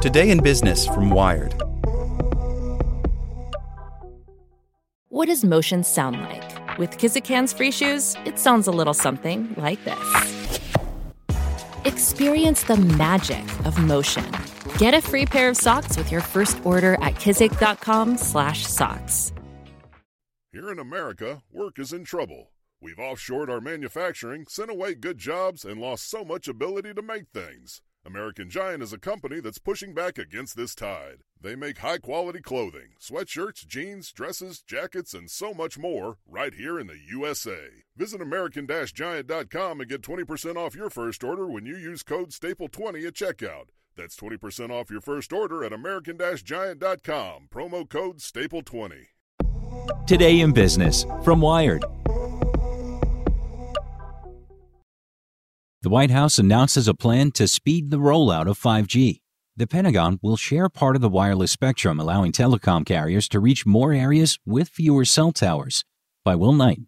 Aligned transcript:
Today 0.00 0.30
in 0.30 0.42
Business 0.42 0.86
from 0.86 1.10
Wired. 1.10 1.52
What 5.10 5.26
does 5.26 5.44
motion 5.44 5.84
sound 5.84 6.22
like? 6.22 6.78
With 6.78 6.92
Kizikans 6.92 7.54
free 7.54 7.70
shoes, 7.70 8.16
it 8.24 8.38
sounds 8.38 8.66
a 8.66 8.70
little 8.70 8.94
something 8.94 9.54
like 9.58 9.84
this. 9.84 10.58
Experience 11.84 12.62
the 12.62 12.78
magic 12.78 13.44
of 13.66 13.76
motion. 13.76 14.24
Get 14.78 14.94
a 14.94 15.02
free 15.02 15.26
pair 15.26 15.50
of 15.50 15.58
socks 15.58 15.98
with 15.98 16.10
your 16.10 16.22
first 16.22 16.64
order 16.64 16.94
at 16.94 17.16
kizik.com/socks. 17.16 19.32
Here 20.50 20.70
in 20.70 20.78
America, 20.78 21.42
work 21.52 21.78
is 21.78 21.92
in 21.92 22.04
trouble. 22.04 22.52
We've 22.80 22.96
offshored 22.96 23.50
our 23.50 23.60
manufacturing, 23.60 24.46
sent 24.48 24.70
away 24.70 24.94
good 24.94 25.18
jobs, 25.18 25.66
and 25.66 25.78
lost 25.78 26.08
so 26.08 26.24
much 26.24 26.48
ability 26.48 26.94
to 26.94 27.02
make 27.02 27.24
things. 27.34 27.82
American 28.04 28.48
Giant 28.48 28.82
is 28.82 28.94
a 28.94 28.98
company 28.98 29.40
that's 29.40 29.58
pushing 29.58 29.92
back 29.92 30.16
against 30.16 30.56
this 30.56 30.74
tide. 30.74 31.18
They 31.38 31.54
make 31.54 31.78
high 31.78 31.98
quality 31.98 32.40
clothing, 32.40 32.94
sweatshirts, 32.98 33.66
jeans, 33.66 34.10
dresses, 34.10 34.62
jackets, 34.62 35.12
and 35.12 35.30
so 35.30 35.52
much 35.52 35.78
more 35.78 36.16
right 36.26 36.54
here 36.54 36.78
in 36.78 36.86
the 36.86 36.98
USA. 37.10 37.68
Visit 37.96 38.22
American 38.22 38.66
Giant.com 38.66 39.80
and 39.80 39.90
get 39.90 40.00
20% 40.02 40.56
off 40.56 40.74
your 40.74 40.88
first 40.88 41.22
order 41.22 41.46
when 41.46 41.66
you 41.66 41.76
use 41.76 42.02
code 42.02 42.30
STAPLE20 42.30 43.06
at 43.06 43.14
checkout. 43.14 43.66
That's 43.96 44.16
20% 44.16 44.70
off 44.70 44.90
your 44.90 45.02
first 45.02 45.32
order 45.32 45.62
at 45.62 45.72
American 45.72 46.18
Giant.com. 46.18 47.48
Promo 47.52 47.86
code 47.88 48.18
STAPLE20. 48.18 49.06
Today 50.06 50.40
in 50.40 50.52
Business 50.52 51.04
from 51.22 51.42
Wired. 51.42 51.84
The 55.82 55.88
White 55.88 56.10
House 56.10 56.38
announces 56.38 56.88
a 56.88 56.92
plan 56.92 57.30
to 57.32 57.48
speed 57.48 57.90
the 57.90 57.96
rollout 57.96 58.46
of 58.46 58.60
5G. 58.60 59.20
The 59.56 59.66
Pentagon 59.66 60.18
will 60.20 60.36
share 60.36 60.68
part 60.68 60.94
of 60.94 61.00
the 61.00 61.08
wireless 61.08 61.52
spectrum, 61.52 61.98
allowing 61.98 62.32
telecom 62.32 62.84
carriers 62.84 63.26
to 63.30 63.40
reach 63.40 63.64
more 63.64 63.94
areas 63.94 64.38
with 64.44 64.68
fewer 64.68 65.06
cell 65.06 65.32
towers. 65.32 65.86
By 66.22 66.36
Will 66.36 66.52
Knight. 66.52 66.80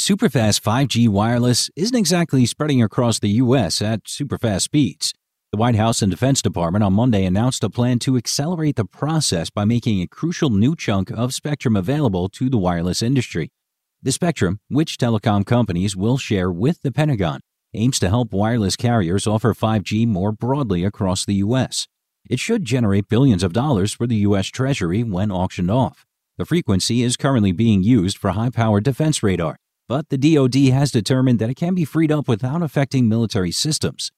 Superfast 0.00 0.62
5G 0.62 1.10
wireless 1.10 1.68
isn't 1.76 1.94
exactly 1.94 2.46
spreading 2.46 2.82
across 2.82 3.18
the 3.18 3.28
U.S. 3.44 3.82
at 3.82 4.04
superfast 4.04 4.62
speeds. 4.62 5.12
The 5.52 5.58
White 5.58 5.76
House 5.76 6.00
and 6.00 6.10
Defense 6.10 6.40
Department 6.40 6.84
on 6.84 6.94
Monday 6.94 7.26
announced 7.26 7.62
a 7.64 7.68
plan 7.68 7.98
to 7.98 8.16
accelerate 8.16 8.76
the 8.76 8.86
process 8.86 9.50
by 9.50 9.66
making 9.66 10.00
a 10.00 10.08
crucial 10.08 10.48
new 10.48 10.74
chunk 10.74 11.10
of 11.10 11.34
spectrum 11.34 11.76
available 11.76 12.30
to 12.30 12.48
the 12.48 12.56
wireless 12.56 13.02
industry. 13.02 13.50
The 14.02 14.12
spectrum, 14.12 14.60
which 14.68 14.96
telecom 14.96 15.44
companies 15.44 15.94
will 15.94 16.16
share 16.16 16.50
with 16.50 16.80
the 16.80 16.92
Pentagon, 16.92 17.40
aims 17.76 17.98
to 17.98 18.08
help 18.08 18.32
wireless 18.32 18.76
carriers 18.76 19.26
offer 19.26 19.54
5G 19.54 20.06
more 20.06 20.32
broadly 20.32 20.84
across 20.84 21.24
the 21.24 21.34
U.S. 21.34 21.86
It 22.28 22.40
should 22.40 22.64
generate 22.64 23.08
billions 23.08 23.42
of 23.42 23.52
dollars 23.52 23.92
for 23.92 24.06
the 24.06 24.16
U.S. 24.16 24.46
Treasury 24.46 25.02
when 25.02 25.30
auctioned 25.30 25.70
off. 25.70 26.04
The 26.38 26.44
frequency 26.44 27.02
is 27.02 27.16
currently 27.16 27.52
being 27.52 27.82
used 27.82 28.18
for 28.18 28.30
high 28.30 28.50
powered 28.50 28.84
defense 28.84 29.22
radar, 29.22 29.56
but 29.88 30.08
the 30.08 30.18
DoD 30.18 30.72
has 30.72 30.90
determined 30.90 31.38
that 31.38 31.50
it 31.50 31.54
can 31.54 31.74
be 31.74 31.84
freed 31.84 32.10
up 32.10 32.28
without 32.28 32.62
affecting 32.62 33.08
military 33.08 33.52
systems. 33.52 34.10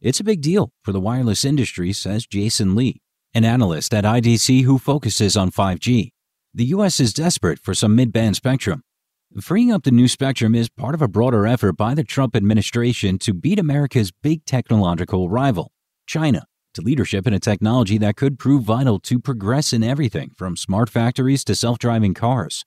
It's 0.00 0.20
a 0.20 0.24
big 0.24 0.40
deal 0.40 0.70
for 0.82 0.92
the 0.92 1.00
wireless 1.00 1.44
industry, 1.44 1.92
says 1.92 2.26
Jason 2.26 2.74
Leigh, 2.74 3.00
an 3.34 3.44
analyst 3.44 3.92
at 3.92 4.04
IDC 4.04 4.62
who 4.62 4.78
focuses 4.78 5.36
on 5.36 5.50
5G. 5.50 6.10
The 6.54 6.64
U.S. 6.66 7.00
is 7.00 7.12
desperate 7.12 7.58
for 7.58 7.74
some 7.74 7.94
mid 7.94 8.12
band 8.12 8.36
spectrum, 8.36 8.82
Freeing 9.40 9.70
up 9.70 9.82
the 9.82 9.90
new 9.90 10.08
spectrum 10.08 10.54
is 10.54 10.70
part 10.70 10.94
of 10.94 11.02
a 11.02 11.08
broader 11.08 11.46
effort 11.46 11.74
by 11.74 11.92
the 11.92 12.02
Trump 12.02 12.34
administration 12.34 13.18
to 13.18 13.34
beat 13.34 13.58
America's 13.58 14.10
big 14.10 14.46
technological 14.46 15.28
rival, 15.28 15.72
China, 16.06 16.46
to 16.72 16.80
leadership 16.80 17.26
in 17.26 17.34
a 17.34 17.38
technology 17.38 17.98
that 17.98 18.16
could 18.16 18.38
prove 18.38 18.62
vital 18.62 18.98
to 19.00 19.20
progress 19.20 19.74
in 19.74 19.82
everything 19.82 20.30
from 20.34 20.56
smart 20.56 20.88
factories 20.88 21.44
to 21.44 21.54
self 21.54 21.78
driving 21.78 22.14
cars. 22.14 22.64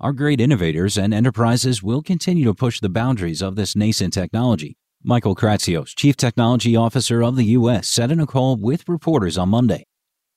Our 0.00 0.12
great 0.12 0.40
innovators 0.40 0.98
and 0.98 1.14
enterprises 1.14 1.84
will 1.84 2.02
continue 2.02 2.46
to 2.46 2.54
push 2.54 2.80
the 2.80 2.88
boundaries 2.88 3.40
of 3.40 3.54
this 3.54 3.76
nascent 3.76 4.12
technology. 4.12 4.76
Michael 5.04 5.36
Kratsios, 5.36 5.94
Chief 5.94 6.16
Technology 6.16 6.74
Officer 6.74 7.22
of 7.22 7.36
the 7.36 7.44
U.S., 7.44 7.86
said 7.86 8.10
in 8.10 8.18
a 8.18 8.26
call 8.26 8.56
with 8.56 8.88
reporters 8.88 9.38
on 9.38 9.50
Monday. 9.50 9.84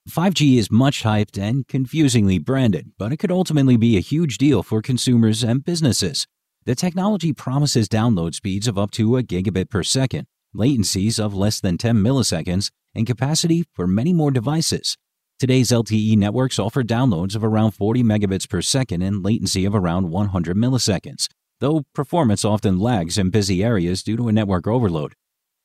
5G 0.09 0.57
is 0.57 0.71
much 0.71 1.03
hyped 1.03 1.37
and 1.37 1.67
confusingly 1.67 2.39
branded, 2.39 2.91
but 2.97 3.13
it 3.13 3.17
could 3.17 3.31
ultimately 3.31 3.77
be 3.77 3.97
a 3.97 4.01
huge 4.01 4.39
deal 4.39 4.63
for 4.63 4.81
consumers 4.81 5.43
and 5.43 5.63
businesses. 5.63 6.25
The 6.65 6.73
technology 6.73 7.33
promises 7.33 7.87
download 7.87 8.33
speeds 8.33 8.67
of 8.67 8.79
up 8.79 8.89
to 8.91 9.17
a 9.17 9.23
gigabit 9.23 9.69
per 9.69 9.83
second, 9.83 10.25
latencies 10.55 11.19
of 11.19 11.35
less 11.35 11.59
than 11.59 11.77
10 11.77 11.97
milliseconds, 11.97 12.71
and 12.95 13.05
capacity 13.05 13.63
for 13.73 13.85
many 13.85 14.11
more 14.11 14.31
devices. 14.31 14.97
Today's 15.37 15.69
LTE 15.69 16.17
networks 16.17 16.57
offer 16.57 16.83
downloads 16.83 17.35
of 17.35 17.43
around 17.43 17.71
40 17.71 18.03
megabits 18.03 18.49
per 18.49 18.63
second 18.63 19.03
and 19.03 19.23
latency 19.23 19.65
of 19.65 19.75
around 19.75 20.09
100 20.09 20.57
milliseconds, 20.57 21.27
though 21.59 21.83
performance 21.93 22.43
often 22.43 22.79
lags 22.79 23.19
in 23.19 23.29
busy 23.29 23.63
areas 23.63 24.01
due 24.01 24.17
to 24.17 24.27
a 24.27 24.31
network 24.31 24.65
overload. 24.65 25.13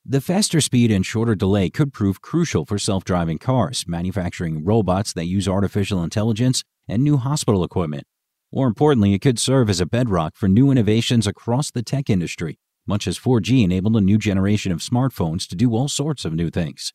The 0.09 0.21
faster 0.21 0.61
speed 0.61 0.89
and 0.89 1.05
shorter 1.05 1.35
delay 1.35 1.69
could 1.69 1.91
prove 1.91 2.21
crucial 2.21 2.65
for 2.65 2.79
self 2.79 3.03
driving 3.03 3.39
cars, 3.39 3.83
manufacturing 3.89 4.63
robots 4.63 5.11
that 5.11 5.25
use 5.25 5.49
artificial 5.49 6.01
intelligence, 6.01 6.63
and 6.87 7.03
new 7.03 7.17
hospital 7.17 7.61
equipment. 7.61 8.05
More 8.53 8.69
importantly, 8.69 9.13
it 9.13 9.19
could 9.19 9.37
serve 9.37 9.69
as 9.69 9.81
a 9.81 9.85
bedrock 9.85 10.37
for 10.37 10.47
new 10.47 10.71
innovations 10.71 11.27
across 11.27 11.71
the 11.71 11.83
tech 11.83 12.09
industry, 12.09 12.57
much 12.87 13.05
as 13.05 13.19
4G 13.19 13.65
enabled 13.65 13.97
a 13.97 14.01
new 14.01 14.17
generation 14.17 14.71
of 14.71 14.79
smartphones 14.79 15.45
to 15.49 15.57
do 15.57 15.75
all 15.75 15.89
sorts 15.89 16.23
of 16.23 16.33
new 16.33 16.49
things. 16.49 16.93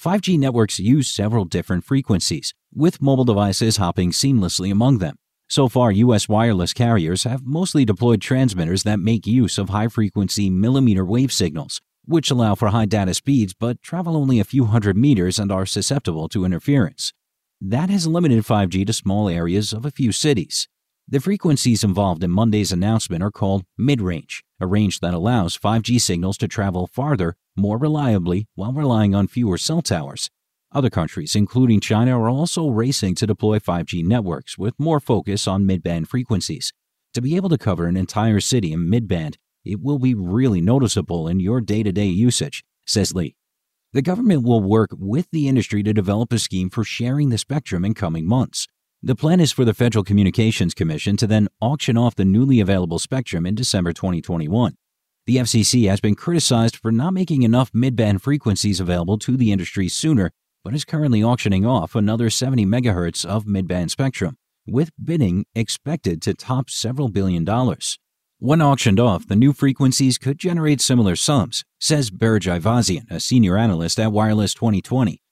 5G 0.00 0.38
networks 0.38 0.78
use 0.78 1.10
several 1.14 1.44
different 1.44 1.84
frequencies, 1.84 2.54
with 2.74 3.02
mobile 3.02 3.24
devices 3.24 3.76
hopping 3.76 4.10
seamlessly 4.10 4.72
among 4.72 5.00
them. 5.00 5.16
So 5.50 5.68
far, 5.68 5.92
U.S. 5.92 6.30
wireless 6.30 6.72
carriers 6.72 7.24
have 7.24 7.44
mostly 7.44 7.84
deployed 7.84 8.22
transmitters 8.22 8.84
that 8.84 9.00
make 9.00 9.26
use 9.26 9.58
of 9.58 9.68
high 9.68 9.88
frequency 9.88 10.48
millimeter 10.48 11.04
wave 11.04 11.30
signals, 11.30 11.82
which 12.06 12.30
allow 12.30 12.54
for 12.54 12.68
high 12.68 12.86
data 12.86 13.14
speeds 13.14 13.54
but 13.54 13.82
travel 13.82 14.16
only 14.16 14.38
a 14.38 14.44
few 14.44 14.66
hundred 14.66 14.96
meters 14.96 15.38
and 15.38 15.50
are 15.50 15.66
susceptible 15.66 16.28
to 16.28 16.44
interference. 16.44 17.12
That 17.60 17.90
has 17.90 18.06
limited 18.06 18.44
5G 18.44 18.86
to 18.86 18.92
small 18.92 19.28
areas 19.28 19.72
of 19.72 19.84
a 19.84 19.90
few 19.90 20.12
cities. 20.12 20.68
The 21.06 21.20
frequencies 21.20 21.84
involved 21.84 22.24
in 22.24 22.30
Monday's 22.30 22.72
announcement 22.72 23.22
are 23.22 23.30
called 23.30 23.64
mid 23.76 24.00
range, 24.00 24.42
a 24.58 24.66
range 24.66 25.00
that 25.00 25.14
allows 25.14 25.58
5G 25.58 26.00
signals 26.00 26.38
to 26.38 26.48
travel 26.48 26.86
farther 26.86 27.36
more 27.56 27.78
reliably 27.78 28.48
while 28.54 28.72
relying 28.72 29.14
on 29.14 29.28
fewer 29.28 29.58
cell 29.58 29.82
towers. 29.82 30.30
Other 30.72 30.90
countries, 30.90 31.36
including 31.36 31.80
China, 31.80 32.18
are 32.18 32.28
also 32.28 32.68
racing 32.68 33.14
to 33.16 33.26
deploy 33.26 33.58
5G 33.58 34.04
networks 34.04 34.58
with 34.58 34.74
more 34.78 34.98
focus 34.98 35.46
on 35.46 35.66
mid 35.66 35.82
band 35.82 36.08
frequencies. 36.08 36.72
To 37.12 37.22
be 37.22 37.36
able 37.36 37.48
to 37.50 37.58
cover 37.58 37.86
an 37.86 37.96
entire 37.96 38.40
city 38.40 38.72
in 38.72 38.90
mid 38.90 39.06
band 39.06 39.38
it 39.64 39.80
will 39.80 39.98
be 39.98 40.14
really 40.14 40.60
noticeable 40.60 41.28
in 41.28 41.40
your 41.40 41.60
day 41.60 41.82
to 41.82 41.92
day 41.92 42.06
usage, 42.06 42.64
says 42.86 43.14
Leigh. 43.14 43.36
The 43.92 44.02
government 44.02 44.42
will 44.42 44.60
work 44.60 44.90
with 44.98 45.30
the 45.30 45.48
industry 45.48 45.82
to 45.84 45.92
develop 45.92 46.32
a 46.32 46.38
scheme 46.38 46.68
for 46.68 46.82
sharing 46.82 47.28
the 47.28 47.38
spectrum 47.38 47.84
in 47.84 47.94
coming 47.94 48.26
months. 48.26 48.66
The 49.02 49.14
plan 49.14 49.38
is 49.38 49.52
for 49.52 49.64
the 49.64 49.74
Federal 49.74 50.02
Communications 50.02 50.74
Commission 50.74 51.16
to 51.18 51.26
then 51.26 51.48
auction 51.60 51.96
off 51.96 52.14
the 52.14 52.24
newly 52.24 52.58
available 52.58 52.98
spectrum 52.98 53.46
in 53.46 53.54
December 53.54 53.92
2021. 53.92 54.76
The 55.26 55.36
FCC 55.36 55.88
has 55.88 56.00
been 56.00 56.14
criticized 56.14 56.76
for 56.76 56.90
not 56.90 57.14
making 57.14 57.42
enough 57.42 57.70
mid-band 57.72 58.22
frequencies 58.22 58.80
available 58.80 59.16
to 59.18 59.36
the 59.36 59.52
industry 59.52 59.88
sooner, 59.88 60.30
but 60.64 60.74
is 60.74 60.84
currently 60.84 61.22
auctioning 61.22 61.64
off 61.64 61.94
another 61.94 62.30
70 62.30 62.66
megahertz 62.66 63.24
of 63.24 63.46
mid-band 63.46 63.90
spectrum, 63.90 64.36
with 64.66 64.90
bidding 65.02 65.44
expected 65.54 66.20
to 66.22 66.34
top 66.34 66.68
several 66.68 67.08
billion 67.08 67.44
dollars. 67.44 67.98
When 68.44 68.60
auctioned 68.60 69.00
off, 69.00 69.26
the 69.26 69.36
new 69.36 69.54
frequencies 69.54 70.18
could 70.18 70.36
generate 70.36 70.82
similar 70.82 71.16
sums, 71.16 71.64
says 71.80 72.10
Berge 72.10 72.44
Ayvazian, 72.44 73.10
a 73.10 73.18
senior 73.18 73.56
analyst 73.56 73.98
at 73.98 74.12
Wireless 74.12 74.52
2020. 74.52 75.22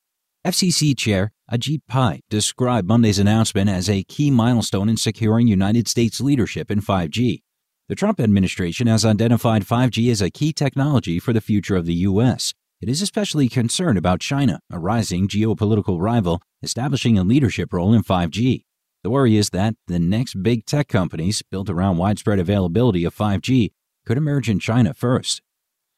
FCC 0.47 0.97
Chair 0.97 1.31
Ajit 1.53 1.83
Pai 1.87 2.23
described 2.31 2.89
Monday's 2.89 3.19
announcement 3.19 3.69
as 3.69 3.91
a 3.91 4.03
key 4.05 4.31
milestone 4.31 4.89
in 4.89 4.97
securing 4.97 5.47
United 5.47 5.89
States 5.89 6.23
leadership 6.23 6.71
in 6.71 6.81
5G. 6.81 7.43
The 7.91 7.95
Trump 7.95 8.19
administration 8.19 8.87
has 8.87 9.05
identified 9.05 9.67
5G 9.67 10.11
as 10.11 10.23
a 10.23 10.31
key 10.31 10.55
technology 10.55 11.19
for 11.19 11.35
the 11.35 11.43
future 11.43 11.77
of 11.77 11.85
the 11.85 12.07
U.S. 12.09 12.55
It 12.81 12.89
is 12.89 13.03
especially 13.03 13.51
concerned 13.51 13.99
about 13.99 14.21
China, 14.21 14.61
a 14.71 14.79
rising 14.79 15.29
geopolitical 15.29 16.01
rival, 16.01 16.41
establishing 16.63 17.19
a 17.19 17.25
leadership 17.25 17.75
role 17.75 17.93
in 17.93 18.03
5G. 18.03 18.63
The 19.03 19.11
worry 19.11 19.37
is 19.37 19.51
that 19.51 19.75
the 19.89 19.99
next 19.99 20.45
big 20.45 20.65
tech 20.65 20.87
companies 20.87 21.43
built 21.43 21.69
around 21.69 21.97
widespread 21.97 22.39
availability 22.39 23.05
of 23.05 23.17
5G 23.17 23.73
could 24.07 24.17
emerge 24.17 24.49
in 24.49 24.61
China 24.61 24.95
first. 24.95 25.43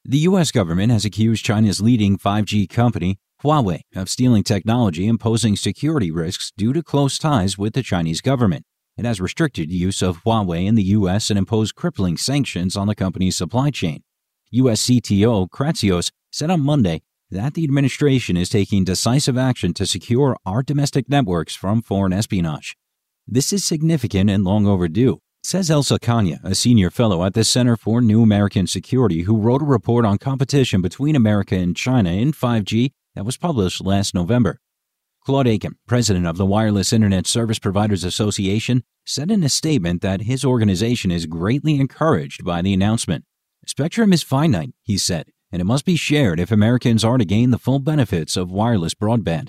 The 0.06 0.18
U.S. 0.18 0.50
government 0.50 0.90
has 0.90 1.04
accused 1.04 1.44
China's 1.44 1.82
leading 1.82 2.16
5G 2.16 2.66
company, 2.66 3.18
Huawei, 3.42 3.82
of 3.94 4.08
stealing 4.08 4.42
technology 4.42 5.06
and 5.06 5.20
posing 5.20 5.54
security 5.54 6.10
risks 6.10 6.50
due 6.56 6.72
to 6.72 6.82
close 6.82 7.18
ties 7.18 7.58
with 7.58 7.74
the 7.74 7.82
Chinese 7.82 8.22
government. 8.22 8.64
It 8.96 9.04
has 9.04 9.20
restricted 9.20 9.70
use 9.70 10.00
of 10.00 10.22
Huawei 10.24 10.66
in 10.66 10.74
the 10.74 10.82
U.S. 10.84 11.28
and 11.28 11.38
imposed 11.38 11.74
crippling 11.74 12.16
sanctions 12.16 12.74
on 12.74 12.86
the 12.86 12.94
company's 12.94 13.36
supply 13.36 13.70
chain. 13.70 14.02
U.S. 14.50 14.80
CTO 14.86 15.48
Kratsios 15.50 16.10
said 16.32 16.50
on 16.50 16.62
Monday 16.62 17.02
that 17.30 17.52
the 17.52 17.64
administration 17.64 18.38
is 18.38 18.48
taking 18.48 18.82
decisive 18.82 19.36
action 19.36 19.74
to 19.74 19.84
secure 19.84 20.38
our 20.46 20.62
domestic 20.62 21.10
networks 21.10 21.54
from 21.54 21.82
foreign 21.82 22.12
espionage. 22.14 22.76
This 23.26 23.54
is 23.54 23.64
significant 23.64 24.28
and 24.28 24.44
long 24.44 24.66
overdue, 24.66 25.18
says 25.42 25.70
Elsa 25.70 25.98
Kania, 25.98 26.44
a 26.44 26.54
senior 26.54 26.90
fellow 26.90 27.24
at 27.24 27.32
the 27.32 27.42
Center 27.42 27.74
for 27.74 28.02
New 28.02 28.22
American 28.22 28.66
Security, 28.66 29.22
who 29.22 29.38
wrote 29.38 29.62
a 29.62 29.64
report 29.64 30.04
on 30.04 30.18
competition 30.18 30.82
between 30.82 31.16
America 31.16 31.54
and 31.54 31.74
China 31.74 32.10
in 32.10 32.32
5G 32.32 32.90
that 33.14 33.24
was 33.24 33.38
published 33.38 33.82
last 33.82 34.14
November. 34.14 34.60
Claude 35.24 35.48
Aiken, 35.48 35.78
president 35.88 36.26
of 36.26 36.36
the 36.36 36.44
Wireless 36.44 36.92
Internet 36.92 37.26
Service 37.26 37.58
Providers 37.58 38.04
Association, 38.04 38.82
said 39.06 39.30
in 39.30 39.42
a 39.42 39.48
statement 39.48 40.02
that 40.02 40.22
his 40.22 40.44
organization 40.44 41.10
is 41.10 41.24
greatly 41.24 41.80
encouraged 41.80 42.44
by 42.44 42.60
the 42.60 42.74
announcement. 42.74 43.24
Spectrum 43.66 44.12
is 44.12 44.22
finite, 44.22 44.74
he 44.82 44.98
said, 44.98 45.28
and 45.50 45.62
it 45.62 45.64
must 45.64 45.86
be 45.86 45.96
shared 45.96 46.38
if 46.38 46.52
Americans 46.52 47.02
are 47.02 47.16
to 47.16 47.24
gain 47.24 47.52
the 47.52 47.58
full 47.58 47.78
benefits 47.78 48.36
of 48.36 48.50
wireless 48.50 48.92
broadband. 48.92 49.48